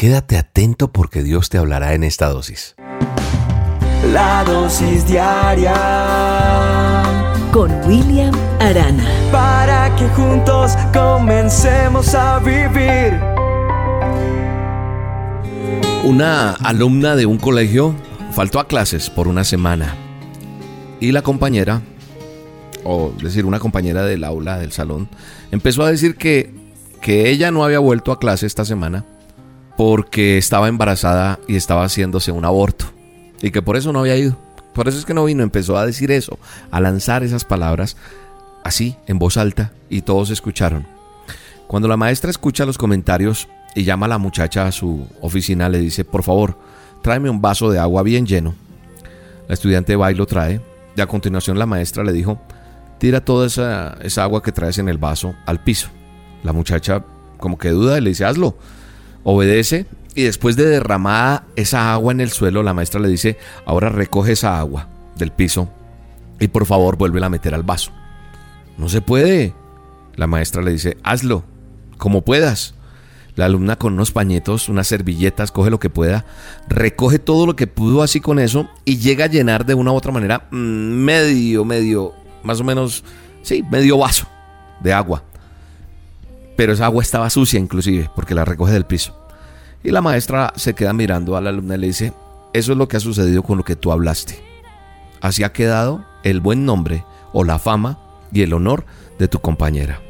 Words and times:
Quédate 0.00 0.38
atento 0.38 0.90
porque 0.90 1.22
Dios 1.22 1.50
te 1.50 1.58
hablará 1.58 1.92
en 1.92 2.04
esta 2.04 2.30
dosis. 2.30 2.74
La 4.14 4.42
dosis 4.44 5.06
diaria 5.06 5.74
con 7.52 7.70
William 7.86 8.34
Arana. 8.60 9.04
Para 9.30 9.94
que 9.96 10.08
juntos 10.08 10.72
comencemos 10.94 12.14
a 12.14 12.38
vivir. 12.38 13.12
Una 16.02 16.52
alumna 16.52 17.14
de 17.14 17.26
un 17.26 17.36
colegio 17.36 17.94
faltó 18.32 18.58
a 18.58 18.66
clases 18.66 19.10
por 19.10 19.28
una 19.28 19.44
semana 19.44 19.96
y 20.98 21.12
la 21.12 21.20
compañera, 21.20 21.82
o 22.84 23.12
decir 23.22 23.44
una 23.44 23.58
compañera 23.58 24.06
del 24.06 24.24
aula, 24.24 24.58
del 24.58 24.72
salón, 24.72 25.10
empezó 25.50 25.82
a 25.82 25.90
decir 25.90 26.16
que, 26.16 26.54
que 27.02 27.28
ella 27.28 27.50
no 27.50 27.64
había 27.64 27.80
vuelto 27.80 28.12
a 28.12 28.18
clase 28.18 28.46
esta 28.46 28.64
semana 28.64 29.04
porque 29.80 30.36
estaba 30.36 30.68
embarazada 30.68 31.38
y 31.48 31.56
estaba 31.56 31.84
haciéndose 31.84 32.32
un 32.32 32.44
aborto 32.44 32.84
y 33.40 33.50
que 33.50 33.62
por 33.62 33.78
eso 33.78 33.94
no 33.94 34.00
había 34.00 34.14
ido. 34.14 34.36
Por 34.74 34.88
eso 34.88 34.98
es 34.98 35.06
que 35.06 35.14
no 35.14 35.24
vino, 35.24 35.42
empezó 35.42 35.78
a 35.78 35.86
decir 35.86 36.10
eso, 36.10 36.38
a 36.70 36.82
lanzar 36.82 37.22
esas 37.22 37.46
palabras 37.46 37.96
así, 38.62 38.94
en 39.06 39.18
voz 39.18 39.38
alta, 39.38 39.72
y 39.88 40.02
todos 40.02 40.28
escucharon. 40.28 40.86
Cuando 41.66 41.88
la 41.88 41.96
maestra 41.96 42.30
escucha 42.30 42.66
los 42.66 42.76
comentarios 42.76 43.48
y 43.74 43.84
llama 43.84 44.04
a 44.04 44.10
la 44.10 44.18
muchacha 44.18 44.66
a 44.66 44.72
su 44.72 45.06
oficina, 45.22 45.70
le 45.70 45.78
dice, 45.78 46.04
por 46.04 46.24
favor, 46.24 46.58
tráeme 47.00 47.30
un 47.30 47.40
vaso 47.40 47.70
de 47.70 47.78
agua 47.78 48.02
bien 48.02 48.26
lleno. 48.26 48.54
La 49.48 49.54
estudiante 49.54 49.96
va 49.96 50.12
y 50.12 50.14
lo 50.14 50.26
trae, 50.26 50.60
y 50.94 51.00
a 51.00 51.06
continuación 51.06 51.58
la 51.58 51.64
maestra 51.64 52.04
le 52.04 52.12
dijo, 52.12 52.38
tira 52.98 53.24
toda 53.24 53.46
esa, 53.46 53.96
esa 54.02 54.24
agua 54.24 54.42
que 54.42 54.52
traes 54.52 54.76
en 54.76 54.90
el 54.90 54.98
vaso 54.98 55.34
al 55.46 55.64
piso. 55.64 55.88
La 56.42 56.52
muchacha 56.52 57.02
como 57.38 57.56
que 57.56 57.70
duda 57.70 57.96
y 57.96 58.02
le 58.02 58.10
dice, 58.10 58.26
hazlo. 58.26 58.58
Obedece 59.22 59.86
y 60.14 60.22
después 60.22 60.56
de 60.56 60.66
derramada 60.66 61.44
esa 61.56 61.92
agua 61.92 62.12
en 62.12 62.20
el 62.20 62.30
suelo, 62.30 62.62
la 62.62 62.74
maestra 62.74 63.00
le 63.00 63.08
dice, 63.08 63.38
ahora 63.64 63.88
recoge 63.88 64.32
esa 64.32 64.58
agua 64.58 64.88
del 65.16 65.30
piso 65.30 65.68
y 66.40 66.48
por 66.48 66.66
favor 66.66 66.96
vuelve 66.96 67.24
a 67.24 67.28
meter 67.28 67.54
al 67.54 67.62
vaso. 67.62 67.92
No 68.76 68.88
se 68.88 69.02
puede. 69.02 69.54
La 70.16 70.26
maestra 70.26 70.62
le 70.62 70.72
dice, 70.72 70.96
hazlo, 71.02 71.44
como 71.98 72.22
puedas. 72.22 72.74
La 73.36 73.44
alumna 73.44 73.76
con 73.76 73.94
unos 73.94 74.10
pañetos, 74.10 74.68
unas 74.68 74.88
servilletas, 74.88 75.52
coge 75.52 75.70
lo 75.70 75.78
que 75.78 75.88
pueda, 75.88 76.24
recoge 76.68 77.18
todo 77.18 77.46
lo 77.46 77.56
que 77.56 77.66
pudo 77.66 78.02
así 78.02 78.20
con 78.20 78.38
eso 78.38 78.68
y 78.84 78.98
llega 78.98 79.26
a 79.26 79.28
llenar 79.28 79.64
de 79.64 79.74
una 79.74 79.92
u 79.92 79.94
otra 79.94 80.12
manera 80.12 80.48
mm, 80.50 80.56
medio, 80.56 81.64
medio, 81.64 82.12
más 82.42 82.60
o 82.60 82.64
menos, 82.64 83.04
sí, 83.42 83.62
medio 83.70 83.98
vaso 83.98 84.26
de 84.82 84.92
agua. 84.92 85.22
Pero 86.60 86.74
esa 86.74 86.84
agua 86.84 87.02
estaba 87.02 87.30
sucia 87.30 87.58
inclusive 87.58 88.10
porque 88.14 88.34
la 88.34 88.44
recoge 88.44 88.74
del 88.74 88.84
piso. 88.84 89.16
Y 89.82 89.92
la 89.92 90.02
maestra 90.02 90.52
se 90.56 90.74
queda 90.74 90.92
mirando 90.92 91.34
a 91.34 91.40
la 91.40 91.48
alumna 91.48 91.76
y 91.76 91.78
le 91.78 91.86
dice, 91.86 92.12
eso 92.52 92.72
es 92.72 92.76
lo 92.76 92.86
que 92.86 92.98
ha 92.98 93.00
sucedido 93.00 93.42
con 93.42 93.56
lo 93.56 93.64
que 93.64 93.76
tú 93.76 93.90
hablaste. 93.90 94.38
Así 95.22 95.42
ha 95.42 95.54
quedado 95.54 96.04
el 96.22 96.42
buen 96.42 96.66
nombre 96.66 97.02
o 97.32 97.44
la 97.44 97.58
fama 97.58 97.98
y 98.30 98.42
el 98.42 98.52
honor 98.52 98.84
de 99.18 99.26
tu 99.26 99.40
compañera. 99.40 100.02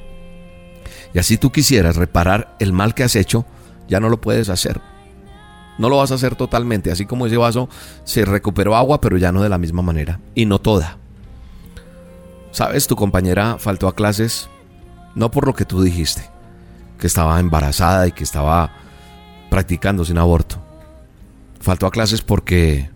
Y 1.15 1.21
así 1.21 1.37
tú 1.37 1.53
quisieras 1.53 1.95
reparar 1.95 2.57
el 2.59 2.73
mal 2.73 2.95
que 2.95 3.05
has 3.05 3.15
hecho, 3.15 3.47
ya 3.87 4.01
no 4.01 4.09
lo 4.09 4.21
puedes 4.21 4.49
hacer. 4.49 4.81
No 5.79 5.89
lo 5.89 5.99
vas 5.99 6.11
a 6.11 6.17
hacer 6.17 6.35
totalmente, 6.35 6.91
así 6.91 7.07
como 7.07 7.27
ese 7.27 7.37
vaso 7.37 7.69
se 8.03 8.25
recuperó 8.25 8.75
agua, 8.75 9.01
pero 9.01 9.19
ya 9.19 9.31
no 9.31 9.41
de 9.41 9.51
la 9.51 9.59
misma 9.59 9.83
manera, 9.83 10.19
y 10.35 10.47
no 10.47 10.59
toda. 10.59 10.99
Sabes, 12.51 12.89
tu 12.89 12.97
compañera 12.97 13.57
faltó 13.61 13.87
a 13.87 13.95
clases 13.95 14.51
no 15.15 15.31
por 15.31 15.47
lo 15.47 15.55
que 15.55 15.65
tú 15.65 15.83
dijiste, 15.83 16.29
que 17.01 17.07
estaba 17.07 17.41
embarazada 17.41 18.07
y 18.07 18.13
que 18.13 18.23
estaba 18.23 18.73
practicando 19.49 20.05
sin 20.05 20.19
aborto. 20.19 20.63
Faltó 21.61 21.87
a 21.87 21.91
clases 21.91 22.23
porque 22.23 22.91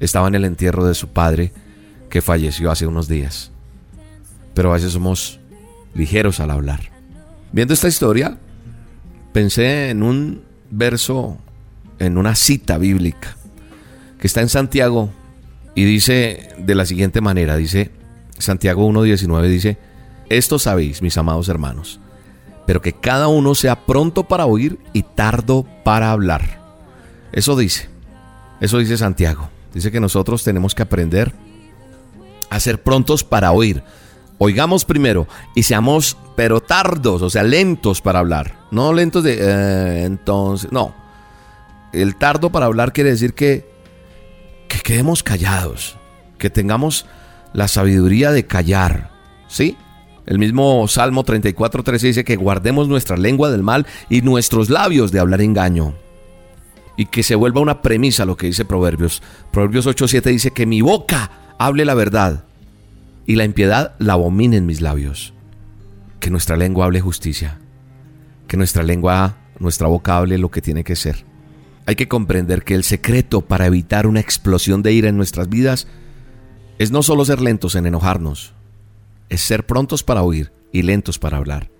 estaba 0.00 0.28
en 0.28 0.36
el 0.36 0.44
entierro 0.44 0.84
de 0.86 0.94
su 0.94 1.08
padre 1.08 1.52
que 2.08 2.22
falleció 2.22 2.70
hace 2.70 2.86
unos 2.86 3.08
días. 3.08 3.50
Pero 4.54 4.70
a 4.70 4.74
veces 4.74 4.92
somos 4.92 5.40
ligeros 5.94 6.40
al 6.40 6.50
hablar. 6.50 6.90
Viendo 7.52 7.74
esta 7.74 7.88
historia, 7.88 8.38
pensé 9.32 9.90
en 9.90 10.02
un 10.02 10.42
verso, 10.70 11.38
en 11.98 12.18
una 12.18 12.34
cita 12.36 12.78
bíblica, 12.78 13.36
que 14.18 14.26
está 14.26 14.40
en 14.40 14.48
Santiago 14.48 15.10
y 15.74 15.84
dice 15.84 16.48
de 16.58 16.74
la 16.74 16.86
siguiente 16.86 17.20
manera, 17.20 17.56
dice 17.56 17.90
Santiago 18.38 18.88
1.19, 18.88 19.48
dice, 19.48 19.78
esto 20.28 20.58
sabéis, 20.58 21.02
mis 21.02 21.18
amados 21.18 21.48
hermanos, 21.48 22.00
pero 22.66 22.80
que 22.80 22.92
cada 22.92 23.28
uno 23.28 23.54
sea 23.54 23.86
pronto 23.86 24.24
para 24.24 24.46
oír 24.46 24.78
y 24.92 25.02
tardo 25.02 25.66
para 25.84 26.10
hablar. 26.10 26.60
Eso 27.32 27.56
dice, 27.56 27.88
eso 28.60 28.78
dice 28.78 28.96
Santiago. 28.96 29.50
Dice 29.72 29.90
que 29.90 30.00
nosotros 30.00 30.44
tenemos 30.44 30.74
que 30.74 30.82
aprender 30.82 31.32
a 32.48 32.60
ser 32.60 32.82
prontos 32.82 33.24
para 33.24 33.50
oír. 33.52 33.82
Oigamos 34.38 34.84
primero 34.84 35.26
y 35.54 35.64
seamos 35.64 36.16
pero 36.36 36.60
tardos, 36.60 37.22
o 37.22 37.30
sea, 37.30 37.42
lentos 37.42 38.00
para 38.00 38.20
hablar. 38.20 38.56
No 38.70 38.92
lentos 38.92 39.24
de... 39.24 39.38
Eh, 39.40 40.04
entonces, 40.04 40.70
no. 40.72 40.94
El 41.92 42.16
tardo 42.16 42.50
para 42.50 42.66
hablar 42.66 42.92
quiere 42.92 43.10
decir 43.10 43.34
que, 43.34 43.68
que 44.68 44.78
quedemos 44.78 45.22
callados, 45.22 45.96
que 46.38 46.50
tengamos 46.50 47.06
la 47.52 47.68
sabiduría 47.68 48.32
de 48.32 48.46
callar. 48.46 49.10
¿Sí? 49.48 49.76
El 50.26 50.38
mismo 50.38 50.88
Salmo 50.88 51.24
34.13 51.24 52.00
dice 52.00 52.24
que 52.24 52.36
guardemos 52.36 52.88
nuestra 52.88 53.16
lengua 53.16 53.50
del 53.50 53.62
mal 53.62 53.86
y 54.08 54.22
nuestros 54.22 54.70
labios 54.70 55.12
de 55.12 55.20
hablar 55.20 55.42
engaño. 55.42 55.94
Y 56.96 57.06
que 57.06 57.22
se 57.22 57.34
vuelva 57.34 57.60
una 57.60 57.82
premisa 57.82 58.24
lo 58.24 58.36
que 58.36 58.46
dice 58.46 58.64
Proverbios. 58.64 59.22
Proverbios 59.52 59.86
8.7 59.86 60.22
dice 60.30 60.50
que 60.52 60.64
mi 60.64 60.80
boca 60.80 61.30
hable 61.58 61.84
la 61.84 61.94
verdad 61.94 62.44
y 63.26 63.36
la 63.36 63.44
impiedad 63.44 63.94
la 63.98 64.14
abomine 64.14 64.56
en 64.56 64.66
mis 64.66 64.80
labios. 64.80 65.34
Que 66.20 66.30
nuestra 66.30 66.56
lengua 66.56 66.86
hable 66.86 67.00
justicia. 67.00 67.58
Que 68.48 68.56
nuestra 68.56 68.82
lengua, 68.82 69.36
nuestra 69.58 69.88
boca 69.88 70.16
hable 70.16 70.38
lo 70.38 70.50
que 70.50 70.62
tiene 70.62 70.84
que 70.84 70.96
ser. 70.96 71.24
Hay 71.86 71.96
que 71.96 72.08
comprender 72.08 72.64
que 72.64 72.74
el 72.74 72.84
secreto 72.84 73.42
para 73.42 73.66
evitar 73.66 74.06
una 74.06 74.20
explosión 74.20 74.82
de 74.82 74.92
ira 74.92 75.10
en 75.10 75.18
nuestras 75.18 75.50
vidas 75.50 75.86
es 76.78 76.90
no 76.90 77.02
solo 77.02 77.24
ser 77.24 77.42
lentos 77.42 77.74
en 77.74 77.86
enojarnos, 77.86 78.53
es 79.28 79.40
ser 79.40 79.66
prontos 79.66 80.02
para 80.02 80.22
oír 80.22 80.52
y 80.72 80.82
lentos 80.82 81.18
para 81.18 81.36
hablar. 81.36 81.70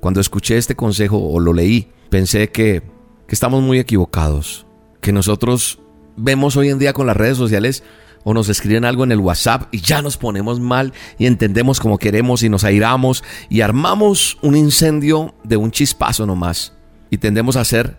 Cuando 0.00 0.20
escuché 0.20 0.58
este 0.58 0.74
consejo 0.74 1.18
o 1.18 1.38
lo 1.38 1.52
leí, 1.52 1.90
pensé 2.10 2.50
que, 2.50 2.82
que 3.26 3.34
estamos 3.34 3.62
muy 3.62 3.78
equivocados, 3.78 4.66
que 5.00 5.12
nosotros 5.12 5.78
vemos 6.16 6.56
hoy 6.56 6.70
en 6.70 6.78
día 6.78 6.92
con 6.92 7.06
las 7.06 7.16
redes 7.16 7.36
sociales 7.36 7.84
o 8.24 8.34
nos 8.34 8.48
escriben 8.48 8.84
algo 8.84 9.04
en 9.04 9.12
el 9.12 9.20
WhatsApp 9.20 9.72
y 9.72 9.80
ya 9.80 10.02
nos 10.02 10.16
ponemos 10.16 10.60
mal 10.60 10.92
y 11.18 11.26
entendemos 11.26 11.80
como 11.80 11.98
queremos 11.98 12.42
y 12.42 12.48
nos 12.48 12.64
airamos 12.64 13.24
y 13.48 13.60
armamos 13.60 14.38
un 14.42 14.56
incendio 14.56 15.34
de 15.44 15.56
un 15.56 15.70
chispazo 15.70 16.26
nomás 16.26 16.74
y 17.10 17.18
tendemos 17.18 17.56
a 17.56 17.64
ser 17.64 17.98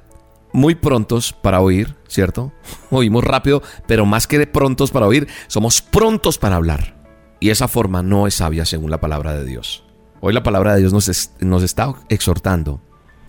muy 0.53 0.75
prontos 0.75 1.34
para 1.34 1.62
oír, 1.62 1.96
¿cierto? 2.08 2.53
Oímos 2.92 3.24
rápido, 3.24 3.63
pero 3.88 4.06
más 4.06 4.28
que 4.28 4.40
de 4.40 4.47
prontos 4.47 4.92
para 4.92 5.08
oír, 5.08 5.28
somos 5.47 5.81
prontos 5.81 6.38
para 6.38 6.56
hablar. 6.56 7.03
Y 7.44 7.50
esa 7.50 7.68
forma 7.68 8.02
no 8.04 8.26
es 8.26 8.36
sabia 8.36 8.64
según 8.64 8.90
la 8.90 9.02
palabra 9.02 9.34
de 9.34 9.44
Dios. 9.44 9.84
Hoy 10.22 10.31
la 10.31 10.44
palabra 10.44 10.76
de 10.76 10.80
Dios 10.80 10.94
nos, 10.94 11.31
nos 11.42 11.62
está 11.62 11.94
exhortando 12.08 12.80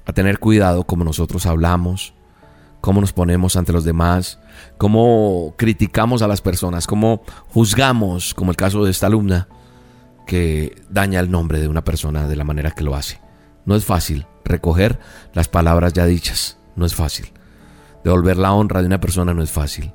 a 0.07 0.13
tener 0.13 0.39
cuidado 0.39 0.85
como 0.85 1.03
nosotros 1.03 1.47
hablamos, 1.47 2.15
cómo 2.81 3.01
nos 3.01 3.13
ponemos 3.13 3.57
ante 3.57 3.73
los 3.73 3.83
demás, 3.83 4.39
cómo 4.79 5.55
criticamos 5.59 6.23
a 6.23 6.29
las 6.29 6.41
personas, 6.41 6.87
cómo 6.87 7.25
juzgamos, 7.49 8.35
como 8.35 8.53
el 8.53 8.57
caso 8.57 8.85
de 8.85 8.93
esta 8.93 9.09
alumna, 9.09 9.49
que 10.29 10.81
daña 10.89 11.19
el 11.19 11.29
nombre 11.29 11.59
de 11.59 11.67
una 11.67 11.83
persona 11.83 12.29
de 12.29 12.37
la 12.37 12.45
manera 12.45 12.71
que 12.71 12.85
lo 12.85 12.95
hace. 12.95 13.21
No 13.65 13.75
es 13.75 13.85
fácil 13.85 14.29
recoger 14.45 15.01
las 15.33 15.49
palabras 15.49 15.93
ya 15.93 16.07
dichas, 16.07 16.57
no 16.77 16.87
es 16.87 16.95
fácil. 16.95 17.33
Devolver 18.05 18.37
la 18.37 18.53
honra 18.53 18.81
de 18.81 18.87
una 18.87 19.01
persona 19.01 19.35
no 19.35 19.43
es 19.43 19.51
fácil. 19.51 19.93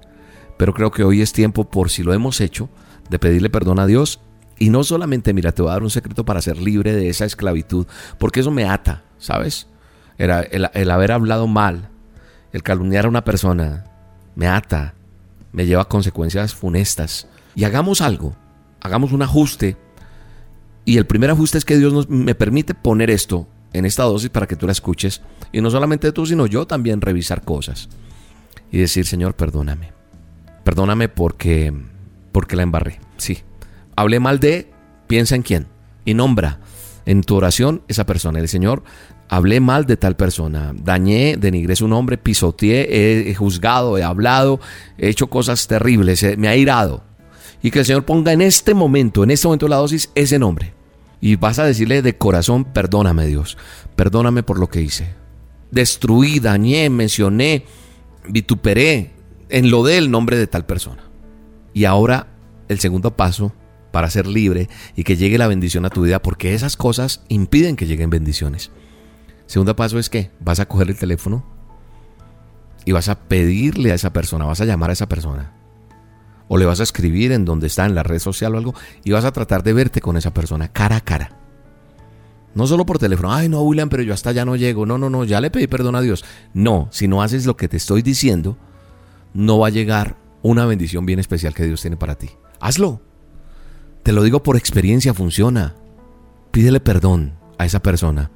Pero 0.58 0.74
creo 0.74 0.92
que 0.92 1.06
hoy 1.06 1.22
es 1.22 1.32
tiempo, 1.32 1.70
por 1.70 1.90
si 1.90 2.04
lo 2.04 2.14
hemos 2.14 2.42
hecho, 2.42 2.68
de 3.10 3.20
pedirle 3.20 3.50
perdón 3.50 3.80
a 3.80 3.86
Dios. 3.86 4.20
Y 4.58 4.70
no 4.70 4.84
solamente, 4.84 5.34
mira, 5.34 5.52
te 5.52 5.62
voy 5.62 5.70
a 5.70 5.74
dar 5.74 5.84
un 5.84 5.90
secreto 5.90 6.26
para 6.26 6.42
ser 6.42 6.58
libre 6.58 6.94
de 6.94 7.10
esa 7.10 7.26
esclavitud, 7.26 7.88
porque 8.18 8.42
eso 8.42 8.52
me 8.52 8.66
ata, 8.66 9.04
¿sabes? 9.18 9.68
Era 10.18 10.42
el, 10.42 10.92
haber 10.92 11.14
hablado 11.14 11.48
mal, 11.48 11.90
el 12.52 12.62
calumniar 12.62 13.06
a 13.06 13.10
una 13.10 13.24
persona, 13.24 13.86
me 14.36 14.48
ata, 14.48 14.96
me 15.54 15.66
lleva 15.66 15.84
a 15.84 15.88
consecuencias 15.88 16.54
funestas. 16.54 17.28
Y 17.56 17.64
hagamos 17.64 18.02
algo, 18.02 18.36
hagamos 18.82 19.14
un 19.14 19.22
ajuste. 19.22 19.78
Y 20.84 20.98
el 20.98 21.06
primer 21.06 21.30
ajuste 21.32 21.58
es 21.58 21.66
que 21.66 21.78
Dios 21.78 22.10
me 22.10 22.36
permite 22.36 22.74
poner 22.74 23.10
esto 23.10 23.48
en 23.72 23.86
esta 23.86 24.04
dosis 24.04 24.30
para 24.30 24.48
que 24.48 24.58
tú 24.58 24.66
la 24.66 24.74
escuches. 24.74 25.22
Y 25.54 25.62
no 25.62 25.70
solamente 25.70 26.12
tú, 26.12 26.26
sino 26.26 26.48
yo 26.48 26.68
también 26.68 27.00
revisar 27.00 27.44
cosas. 27.44 27.88
Y 28.72 28.80
decir, 28.80 29.06
Señor, 29.06 29.36
perdóname. 29.36 29.94
Perdóname 30.64 31.08
porque 31.08 31.74
porque 32.32 32.56
la 32.56 32.64
embarré. 32.64 33.00
Sí. 33.18 33.40
Hablé 33.96 34.20
mal 34.20 34.40
de, 34.40 34.72
piensa 35.08 35.36
en 35.36 35.42
quién. 35.42 35.68
Y 36.06 36.14
nombra 36.14 36.60
en 37.06 37.24
tu 37.24 37.36
oración 37.36 37.82
esa 37.88 38.06
persona. 38.06 38.40
El 38.40 38.48
Señor, 38.48 38.84
hablé 39.30 39.60
mal 39.60 39.86
de 39.86 39.98
tal 39.98 40.16
persona, 40.16 40.74
dañé, 40.76 41.38
denigré 41.38 41.76
su 41.76 41.88
nombre, 41.88 42.18
pisoteé, 42.18 43.30
he 43.30 43.36
juzgado, 43.36 43.98
he 43.98 44.04
hablado, 44.04 44.60
he 44.98 45.10
hecho 45.10 45.28
cosas 45.28 45.68
terribles, 45.68 46.26
me 46.38 46.48
ha 46.48 46.56
irado. 46.56 47.04
Y 47.62 47.72
que 47.72 47.80
el 47.80 47.86
Señor 47.86 48.06
ponga 48.06 48.32
en 48.32 48.42
este 48.42 48.74
momento, 48.74 49.24
en 49.24 49.32
este 49.32 49.48
momento 49.48 49.66
de 49.66 49.72
la 49.72 49.76
dosis, 49.78 50.10
ese 50.16 50.40
nombre. 50.40 50.74
Y 51.22 51.36
vas 51.36 51.60
a 51.60 51.66
decirle 51.66 52.02
de 52.02 52.18
corazón, 52.18 52.64
perdóname 52.64 53.28
Dios, 53.28 53.58
perdóname 53.96 54.44
por 54.44 54.60
lo 54.60 54.70
que 54.70 54.82
hice. 54.82 55.14
Destruí, 55.70 56.40
dañé, 56.40 56.90
mencioné, 56.90 57.66
vituperé, 58.28 59.12
en 59.50 59.70
lo 59.70 59.88
el 59.88 60.10
nombre 60.10 60.38
de 60.38 60.48
tal 60.48 60.66
persona. 60.66 61.09
Y 61.80 61.86
ahora 61.86 62.28
el 62.68 62.82
segundo 62.82 63.16
paso 63.16 63.54
para 63.94 64.10
ser 64.10 64.28
libre 64.28 64.68
y 64.98 65.06
que 65.06 65.16
llegue 65.16 65.38
la 65.38 65.48
bendición 65.48 65.86
a 65.86 65.90
tu 65.90 66.02
vida, 66.02 66.22
porque 66.22 66.54
esas 66.54 66.76
cosas 66.76 67.24
impiden 67.30 67.78
que 67.78 67.88
lleguen 67.88 68.10
bendiciones. 68.10 68.70
Segundo 69.46 69.78
paso 69.78 69.98
es 69.98 70.10
que 70.10 70.30
vas 70.42 70.60
a 70.60 70.66
coger 70.66 70.90
el 70.90 70.98
teléfono 70.98 71.46
y 72.84 72.92
vas 72.92 73.08
a 73.08 73.18
pedirle 73.18 73.94
a 73.94 73.96
esa 73.96 74.12
persona, 74.12 74.44
vas 74.44 74.60
a 74.60 74.66
llamar 74.66 74.90
a 74.90 74.94
esa 74.94 75.08
persona. 75.08 75.54
O 76.50 76.58
le 76.58 76.66
vas 76.66 76.82
a 76.82 76.84
escribir 76.84 77.32
en 77.32 77.46
donde 77.46 77.68
está, 77.68 77.86
en 77.86 77.96
la 77.96 78.04
red 78.04 78.20
social 78.20 78.56
o 78.56 78.58
algo, 78.58 78.76
y 79.06 79.12
vas 79.12 79.24
a 79.24 79.32
tratar 79.32 79.64
de 79.64 79.72
verte 79.72 80.02
con 80.02 80.18
esa 80.18 80.34
persona 80.34 80.68
cara 80.68 80.98
a 80.98 81.02
cara. 81.02 81.38
No 82.56 82.68
solo 82.68 82.86
por 82.86 83.00
teléfono, 83.00 83.32
ay 83.32 83.48
no, 83.48 83.62
William, 83.62 83.88
pero 83.88 84.04
yo 84.04 84.14
hasta 84.14 84.34
ya 84.34 84.44
no 84.44 84.58
llego. 84.58 84.86
No, 84.86 84.98
no, 84.98 85.10
no, 85.10 85.24
ya 85.24 85.40
le 85.40 85.50
pedí 85.50 85.68
perdón 85.68 85.96
a 85.96 86.02
Dios. 86.02 86.26
No, 86.54 86.90
si 86.92 87.08
no 87.08 87.24
haces 87.24 87.46
lo 87.46 87.56
que 87.56 87.70
te 87.70 87.78
estoy 87.78 88.02
diciendo, 88.02 88.58
no 89.34 89.60
va 89.60 89.68
a 89.68 89.70
llegar 89.70 90.18
una 90.42 90.66
bendición 90.66 91.06
bien 91.06 91.20
especial 91.20 91.54
que 91.54 91.66
Dios 91.66 91.82
tiene 91.82 91.98
para 91.98 92.16
ti. 92.16 92.30
Hazlo. 92.60 93.02
Te 94.04 94.14
lo 94.14 94.24
digo 94.24 94.44
por 94.44 94.58
experiencia, 94.58 95.14
funciona. 95.14 95.76
Pídele 96.52 96.80
perdón 96.80 97.36
a 97.58 97.66
esa 97.66 97.82
persona. 97.82 98.32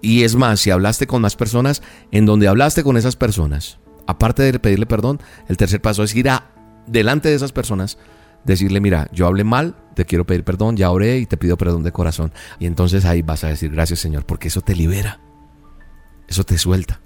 Y 0.00 0.24
es 0.24 0.34
más, 0.36 0.60
si 0.60 0.70
hablaste 0.70 1.06
con 1.06 1.22
más 1.22 1.36
personas, 1.36 1.82
en 2.10 2.26
donde 2.26 2.48
hablaste 2.48 2.82
con 2.82 2.96
esas 2.96 3.16
personas, 3.16 3.78
aparte 4.06 4.42
de 4.42 4.58
pedirle 4.58 4.86
perdón, 4.86 5.20
el 5.48 5.56
tercer 5.56 5.80
paso 5.80 6.02
es 6.02 6.14
ir 6.14 6.28
a 6.28 6.50
delante 6.86 7.28
de 7.28 7.36
esas 7.36 7.52
personas, 7.52 7.96
decirle, 8.44 8.80
mira, 8.80 9.08
yo 9.12 9.26
hablé 9.26 9.44
mal, 9.44 9.76
te 9.94 10.04
quiero 10.04 10.26
pedir 10.26 10.44
perdón, 10.44 10.76
ya 10.76 10.90
oré 10.90 11.18
y 11.18 11.26
te 11.26 11.36
pido 11.36 11.56
perdón 11.56 11.82
de 11.82 11.92
corazón. 11.92 12.32
Y 12.58 12.66
entonces 12.66 13.04
ahí 13.04 13.22
vas 13.22 13.44
a 13.44 13.48
decir, 13.48 13.70
gracias 13.70 14.00
Señor, 14.00 14.26
porque 14.26 14.48
eso 14.48 14.60
te 14.60 14.74
libera, 14.74 15.20
eso 16.28 16.44
te 16.44 16.58
suelta. 16.58 17.00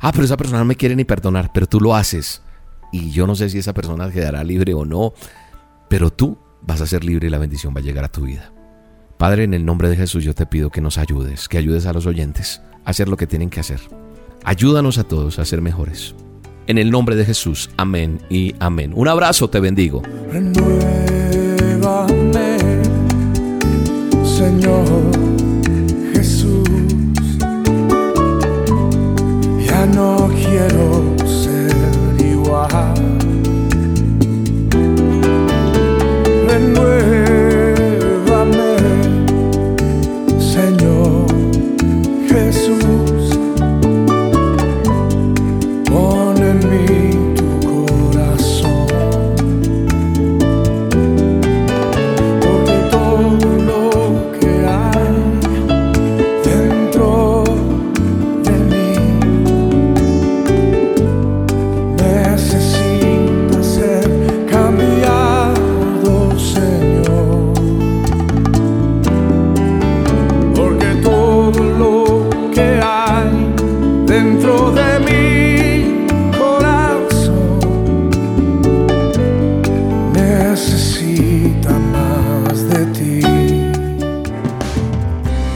Ah, 0.00 0.12
pero 0.12 0.24
esa 0.24 0.36
persona 0.36 0.58
no 0.58 0.64
me 0.64 0.76
quiere 0.76 0.96
ni 0.96 1.04
perdonar, 1.04 1.50
pero 1.52 1.66
tú 1.66 1.80
lo 1.80 1.94
haces. 1.94 2.42
Y 2.94 3.10
yo 3.10 3.26
no 3.26 3.34
sé 3.34 3.50
si 3.50 3.58
esa 3.58 3.74
persona 3.74 4.08
quedará 4.08 4.44
libre 4.44 4.72
o 4.72 4.84
no, 4.84 5.14
pero 5.88 6.10
tú 6.10 6.38
vas 6.62 6.80
a 6.80 6.86
ser 6.86 7.02
libre 7.02 7.26
y 7.26 7.30
la 7.30 7.38
bendición 7.38 7.74
va 7.74 7.80
a 7.80 7.82
llegar 7.82 8.04
a 8.04 8.08
tu 8.08 8.20
vida. 8.20 8.52
Padre, 9.18 9.42
en 9.42 9.52
el 9.52 9.64
nombre 9.66 9.88
de 9.88 9.96
Jesús 9.96 10.22
yo 10.22 10.32
te 10.32 10.46
pido 10.46 10.70
que 10.70 10.80
nos 10.80 10.96
ayudes, 10.96 11.48
que 11.48 11.58
ayudes 11.58 11.86
a 11.86 11.92
los 11.92 12.06
oyentes 12.06 12.62
a 12.84 12.90
hacer 12.90 13.08
lo 13.08 13.16
que 13.16 13.26
tienen 13.26 13.50
que 13.50 13.58
hacer. 13.58 13.80
Ayúdanos 14.44 14.98
a 14.98 15.02
todos 15.02 15.40
a 15.40 15.44
ser 15.44 15.60
mejores. 15.60 16.14
En 16.68 16.78
el 16.78 16.92
nombre 16.92 17.16
de 17.16 17.24
Jesús, 17.24 17.68
amén 17.76 18.20
y 18.30 18.54
amén. 18.60 18.92
Un 18.94 19.08
abrazo, 19.08 19.50
te 19.50 19.58
bendigo. 19.58 20.00
Señor 24.22 25.33